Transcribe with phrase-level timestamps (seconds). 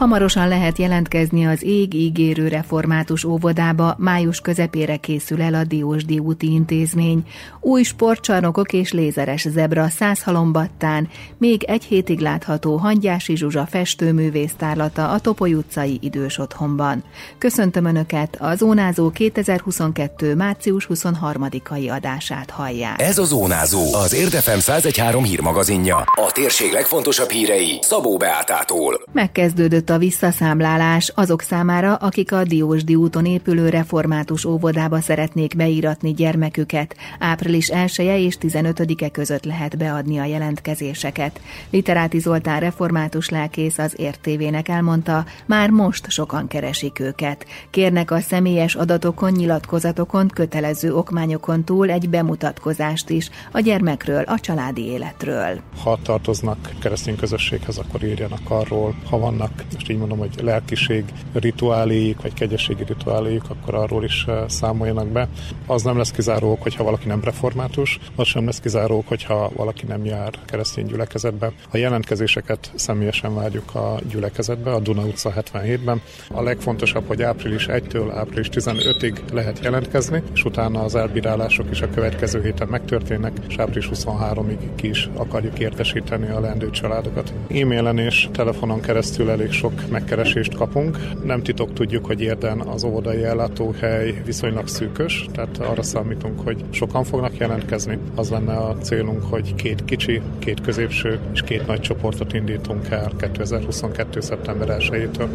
[0.00, 6.52] Hamarosan lehet jelentkezni az ég ígérő református óvodába, május közepére készül el a Diósdi úti
[6.52, 7.22] intézmény.
[7.60, 9.88] Új sportcsarnokok és lézeres zebra
[10.24, 17.04] halombattán, még egy hétig látható Hangyási Zsuzsa festőművész tárlata a Topoly utcai idős otthonban.
[17.38, 20.34] Köszöntöm Önöket, a Zónázó 2022.
[20.34, 23.02] március 23-ai adását hallják.
[23.02, 25.96] Ez a Zónázó, az Érdefem 113 hírmagazinja.
[25.96, 29.00] A térség legfontosabb hírei Szabó Beátától.
[29.12, 36.96] Megkezdődött a visszaszámlálás azok számára, akik a Diósdi úton épülő református óvodába szeretnék beíratni gyermeküket.
[37.18, 41.40] Április 1 -e és 15-e között lehet beadni a jelentkezéseket.
[41.70, 47.46] Literáti Zoltán református lelkész az értévének elmondta, már most sokan keresik őket.
[47.70, 54.84] Kérnek a személyes adatokon, nyilatkozatokon, kötelező okmányokon túl egy bemutatkozást is a gyermekről, a családi
[54.84, 55.60] életről.
[55.82, 62.20] Ha tartoznak keresztény közösséghez, akkor írjanak arról, ha vannak most így mondom, hogy lelkiség rituáléik,
[62.20, 65.28] vagy kegyességi rituáléik, akkor arról is eh, számoljanak be.
[65.66, 70.04] Az nem lesz kizárók, hogyha valaki nem református, az sem lesz kizárók, hogyha valaki nem
[70.04, 71.52] jár keresztény gyülekezetbe.
[71.70, 76.00] A jelentkezéseket személyesen várjuk a gyülekezetbe, a Duna utca 77-ben.
[76.28, 81.90] A legfontosabb, hogy április 1-től április 15-ig lehet jelentkezni, és utána az elbírálások is a
[81.90, 87.32] következő héten megtörténnek, és április 23-ig ki is akarjuk értesíteni a leendő családokat.
[87.50, 90.98] E-mailen és telefonon keresztül elég sok megkeresést kapunk.
[91.24, 97.04] Nem titok tudjuk, hogy érden az óvodai ellátóhely viszonylag szűkös, tehát arra számítunk, hogy sokan
[97.04, 97.98] fognak jelentkezni.
[98.14, 103.12] Az lenne a célunk, hogy két kicsi, két középső és két nagy csoportot indítunk el
[103.18, 104.20] 2022.
[104.20, 105.28] szeptember 1-től.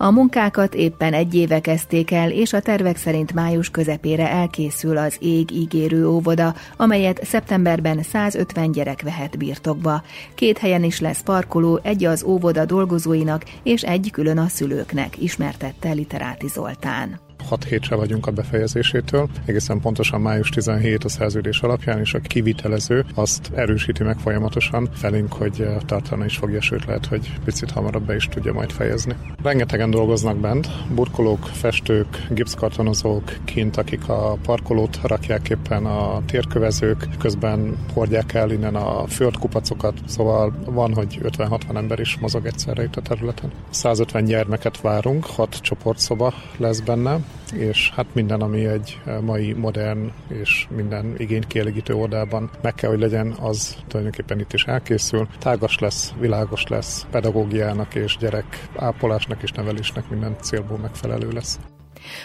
[0.00, 5.16] A munkákat éppen egy éve kezdték el, és a tervek szerint május közepére elkészül az
[5.20, 10.02] ég ígérő óvoda, amelyet szeptemberben 150 gyerek vehet birtokba.
[10.34, 15.92] Két helyen is lesz parkoló, egy az óvoda dolgozóinak, és egy külön a szülőknek, ismertette
[15.92, 17.27] Literáti Zoltán.
[17.48, 23.04] 6 hétre vagyunk a befejezésétől, egészen pontosan május 17 a szerződés alapján, és a kivitelező
[23.14, 28.02] azt erősíti meg folyamatosan felénk, hogy eh, tartani is fogja, sőt lehet, hogy picit hamarabb
[28.02, 29.14] be is tudja majd fejezni.
[29.42, 37.76] Rengetegen dolgoznak bent, burkolók, festők, gipszkartonozók, kint, akik a parkolót rakják éppen a térkövezők, közben
[37.92, 43.00] hordják el innen a földkupacokat, szóval van, hogy 50-60 ember is mozog egyszerre itt a
[43.00, 43.52] területen.
[43.70, 47.18] 150 gyermeket várunk, 6 csoportszoba lesz benne,
[47.54, 52.90] és hát minden, ami egy eh, mai modern és minden igényt kielégítő oldalban meg kell,
[52.90, 55.28] hogy legyen, az tulajdonképpen itt is elkészül.
[55.38, 61.58] Tágas lesz, világos lesz, pedagógiának és gyerek ápolásnak és nevelésnek minden célból megfelelő lesz.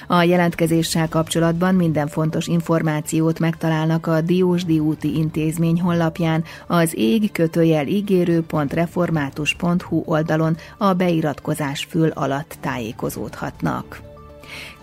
[0.07, 7.87] A jelentkezéssel kapcsolatban minden fontos információt megtalálnak a Diósdi úti intézmény honlapján, az ég kötőjel
[7.87, 14.01] ígérő.református.hu oldalon a beiratkozás fül alatt tájékozódhatnak.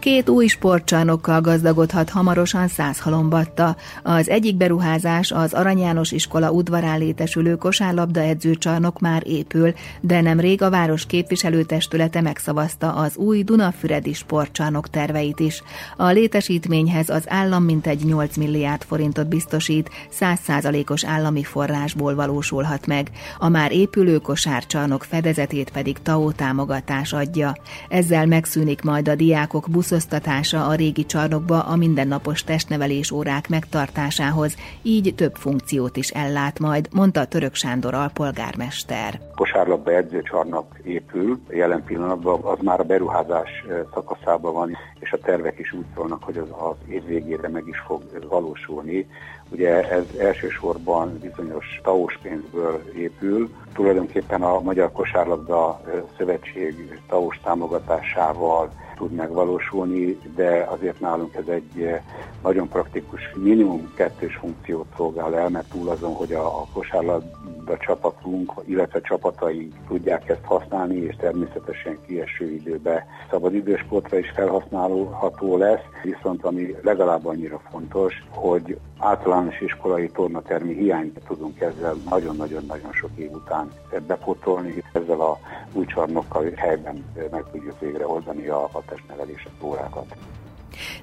[0.01, 2.69] Két új sportcsarnokkal gazdagodhat hamarosan
[2.99, 3.77] halombatta.
[4.03, 10.63] Az egyik beruházás az Arany János iskola udvarán létesülő kosárlabda edzőcsarnok már épül, de nemrég
[10.63, 15.63] a város képviselőtestülete megszavazta az új Dunafüredi sportcsarnok terveit is.
[15.97, 19.91] A létesítményhez az állam mintegy 8 milliárd forintot biztosít,
[20.21, 23.11] 100%-os állami forrásból valósulhat meg.
[23.39, 27.57] A már épülő kosárcsarnok fedezetét pedig TAO támogatás adja.
[27.89, 34.57] Ezzel megszűnik majd a diákok busz buszosztatása a régi csarnokba a mindennapos testnevelés órák megtartásához,
[34.83, 39.21] így több funkciót is ellát majd, mondta Török Sándor alpolgármester.
[39.35, 43.65] Kosárlabda edzőcsarnok épül, jelen pillanatban az már a beruházás
[43.95, 47.79] szakaszában van, és a tervek is úgy szólnak, hogy az, az év végére meg is
[47.79, 49.07] fog valósulni.
[49.49, 55.81] Ugye ez elsősorban bizonyos taós pénzből épül, tulajdonképpen a Magyar Kosárlabda
[56.17, 62.03] Szövetség taós támogatásával tud megvalósulni, de azért nálunk ez egy eh,
[62.43, 68.53] nagyon praktikus, minimum kettős funkciót szolgál el, mert túl azon, hogy a, a kosárlabda csapatunk,
[68.65, 76.75] illetve csapataink tudják ezt használni, és természetesen kieső időbe szabadidősportra is felhasználható lesz, viszont ami
[76.83, 83.73] legalább annyira fontos, hogy általános iskolai tornatermi hiányt tudunk ezzel nagyon-nagyon-nagyon sok év után
[84.07, 84.83] bepotolni.
[84.93, 85.39] Ezzel a
[85.73, 90.15] új csarnokkal helyben meg tudjuk végre oldani a, a testnevelési órákat.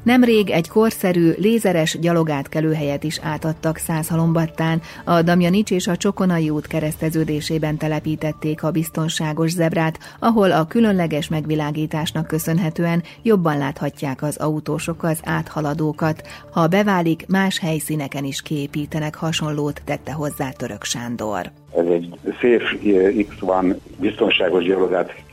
[0.03, 4.81] Nemrég egy korszerű, lézeres gyalogátkelőhelyet is átadtak Százhalombattán.
[5.03, 12.27] A Damjanics és a Csokonai út kereszteződésében telepítették a biztonságos zebrát, ahol a különleges megvilágításnak
[12.27, 16.27] köszönhetően jobban láthatják az autósok az áthaladókat.
[16.51, 21.51] Ha beválik, más helyszíneken is kiépítenek hasonlót, tette hozzá Török Sándor.
[21.77, 25.26] Ez egy Safe X1 biztonságos gyalogát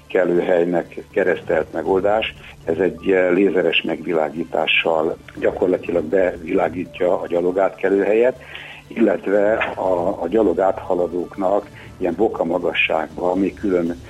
[0.44, 2.34] helynek keresztelt megoldás.
[2.64, 3.00] Ez egy
[3.32, 8.40] lézeres megvilágítással gyakorlatilag bevilágítja a gyalogátkelőhelyet,
[8.88, 14.00] illetve a, a gyalog áthaladóknak ilyen boka magasságban, ami külön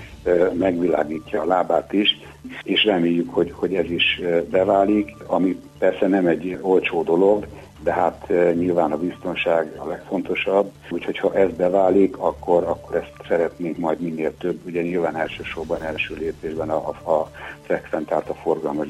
[0.52, 2.18] megvilágítja a lábát is,
[2.62, 7.46] és reméljük, hogy, hogy ez is beválik, ami persze nem egy olcsó dolog,
[7.84, 13.76] de hát nyilván a biztonság a legfontosabb, úgyhogy ha ez beválik, akkor, akkor ezt szeretnénk
[13.76, 17.31] majd minél több, ugye nyilván elsősorban első lépésben a, a, a
[17.62, 18.88] frekventált a forgalmas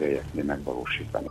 [0.00, 1.26] helyeknél megvalósítani.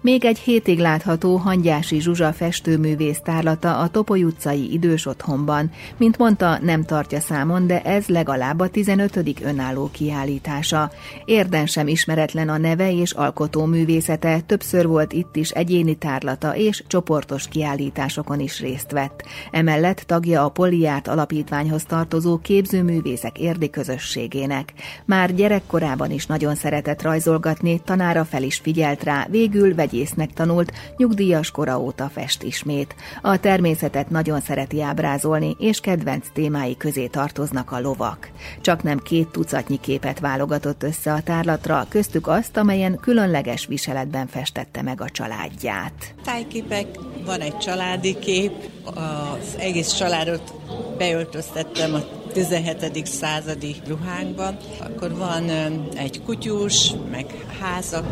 [0.00, 5.70] Még egy hétig látható Hangyási Zsuzsa festőművész tárlata a Topoly utcai idős otthonban.
[5.96, 9.42] Mint mondta, nem tartja számon, de ez legalább a 15.
[9.42, 10.90] önálló kiállítása.
[11.24, 16.82] Érden sem ismeretlen a neve és alkotó művészete, többször volt itt is egyéni tárlata és
[16.86, 19.24] csoportos kiállításokon is részt vett.
[19.50, 24.72] Emellett tagja a Poliát alapítványhoz tartozó képzőművészek érdi közösségének.
[25.04, 30.72] Már gyerekkorában is nagyon szeretett rajzolgatni, tanára fel is figyelt rá, végül vegy vegyésznek tanult,
[30.96, 32.94] nyugdíjas kora óta fest ismét.
[33.22, 38.30] A természetet nagyon szereti ábrázolni, és kedvenc témái közé tartoznak a lovak.
[38.60, 44.82] Csak nem két tucatnyi képet válogatott össze a tárlatra, köztük azt, amelyen különleges viseletben festette
[44.82, 46.14] meg a családját.
[46.24, 46.86] Tájképek,
[47.24, 48.52] van egy családi kép,
[48.84, 50.54] az egész családot
[50.98, 52.00] beöltöztettem a
[52.32, 53.06] 17.
[53.06, 54.56] századi ruhánkban.
[54.80, 55.50] Akkor van
[55.96, 57.26] egy kutyus, meg
[57.60, 58.06] házak,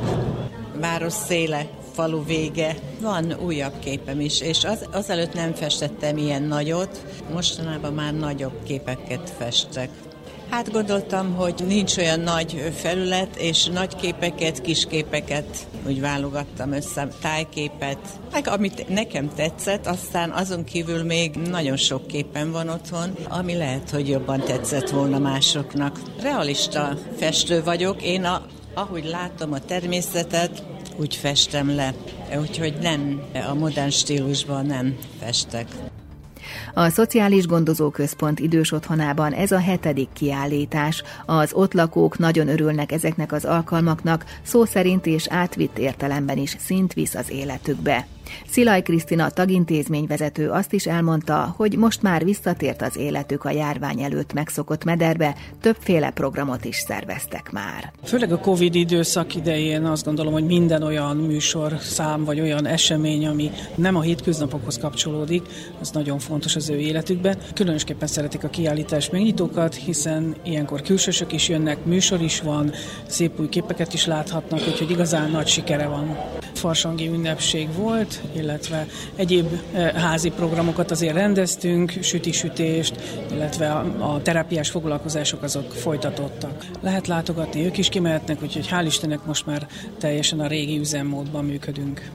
[0.80, 2.76] város széle, falu vége.
[3.00, 9.32] Van újabb képem is, és az, azelőtt nem festettem ilyen nagyot, mostanában már nagyobb képeket
[9.38, 9.88] festek.
[10.52, 17.08] Hát gondoltam, hogy nincs olyan nagy felület, és nagy képeket, kis képeket úgy válogattam össze,
[17.20, 17.98] tájképet,
[18.32, 23.90] meg amit nekem tetszett, aztán azon kívül még nagyon sok képen van otthon, ami lehet,
[23.90, 26.00] hogy jobban tetszett volna másoknak.
[26.20, 30.62] Realista festő vagyok, én a, ahogy látom a természetet,
[30.96, 31.94] úgy festem le.
[32.40, 35.66] Úgyhogy nem, a modern stílusban nem festek.
[36.74, 41.02] A Szociális Gondozóközpont idős otthonában ez a hetedik kiállítás.
[41.26, 46.92] Az ott lakók nagyon örülnek ezeknek az alkalmaknak, szó szerint és átvitt értelemben is szint
[46.92, 48.06] visz az életükbe.
[48.48, 54.32] Szilaj Krisztina tagintézményvezető azt is elmondta, hogy most már visszatért az életük a járvány előtt
[54.32, 57.92] megszokott mederbe, többféle programot is szerveztek már.
[58.04, 63.26] Főleg a Covid időszak idején azt gondolom, hogy minden olyan műsor, szám vagy olyan esemény,
[63.26, 65.42] ami nem a hétköznapokhoz kapcsolódik,
[65.80, 67.38] az nagyon fontos az ő életükben.
[67.54, 72.72] Különösképpen szeretik a kiállítás megnyitókat, hiszen ilyenkor külsősök is jönnek, műsor is van,
[73.06, 76.16] szép új képeket is láthatnak, úgyhogy igazán nagy sikere van.
[76.54, 82.94] Farsangi ünnepség volt, illetve egyéb eh, házi programokat azért rendeztünk, sütisütést,
[83.32, 86.66] illetve a terápiás foglalkozások azok folytatottak.
[86.80, 89.66] Lehet látogatni, ők is kimehetnek, úgyhogy hál' Istennek most már
[89.98, 92.10] teljesen a régi üzemmódban működünk.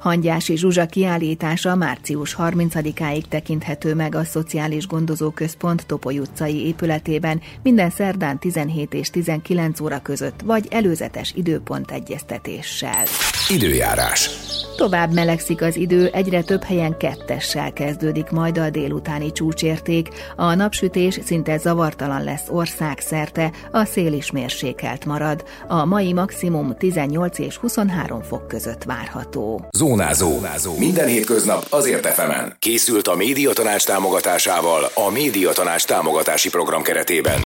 [0.00, 7.90] Hangyási Zsuzsa kiállítása március 30-áig tekinthető meg a Szociális Gondozó Központ Topoly utcai épületében minden
[7.90, 13.04] szerdán 17 és 19 óra között, vagy előzetes időpont egyeztetéssel.
[13.48, 14.30] Időjárás.
[14.76, 20.08] Tovább melegszik az idő, egyre több helyen kettessel kezdődik majd a délutáni csúcsérték.
[20.36, 25.44] A napsütés szinte zavartalan lesz ország szerte, a szél is mérsékelt marad.
[25.68, 29.68] A mai maximum 18 és 23 fok között várható.
[29.90, 30.30] Zónázó.
[30.30, 30.78] Zónázó.
[30.78, 32.56] Minden hétköznap azért efemen.
[32.58, 37.38] Készült a médiatanács támogatásával a médiatanács támogatási program keretében.